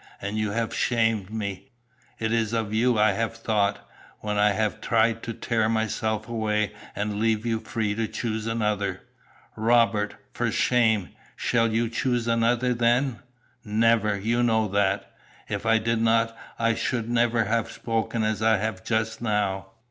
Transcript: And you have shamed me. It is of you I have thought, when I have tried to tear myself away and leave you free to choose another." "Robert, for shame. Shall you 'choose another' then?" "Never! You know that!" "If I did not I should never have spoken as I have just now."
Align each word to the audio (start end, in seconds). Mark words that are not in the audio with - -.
And 0.19 0.35
you 0.35 0.49
have 0.49 0.73
shamed 0.73 1.29
me. 1.29 1.67
It 2.17 2.33
is 2.33 2.53
of 2.53 2.73
you 2.73 2.97
I 2.97 3.11
have 3.11 3.35
thought, 3.37 3.87
when 4.21 4.35
I 4.35 4.53
have 4.53 4.81
tried 4.81 5.21
to 5.21 5.31
tear 5.31 5.69
myself 5.69 6.27
away 6.27 6.71
and 6.95 7.19
leave 7.19 7.45
you 7.45 7.59
free 7.59 7.93
to 7.93 8.07
choose 8.07 8.47
another." 8.47 9.01
"Robert, 9.55 10.15
for 10.33 10.49
shame. 10.51 11.09
Shall 11.35 11.71
you 11.71 11.87
'choose 11.87 12.27
another' 12.27 12.73
then?" 12.73 13.19
"Never! 13.63 14.17
You 14.19 14.41
know 14.41 14.67
that!" 14.69 15.13
"If 15.47 15.67
I 15.67 15.77
did 15.77 16.01
not 16.01 16.35
I 16.57 16.73
should 16.73 17.07
never 17.07 17.43
have 17.43 17.71
spoken 17.71 18.23
as 18.23 18.41
I 18.41 18.57
have 18.57 18.83
just 18.83 19.21
now." 19.21 19.67